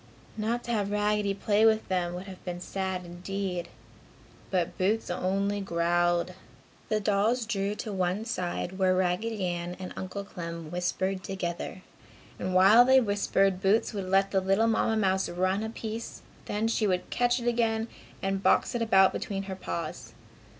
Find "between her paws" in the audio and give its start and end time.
19.13-20.13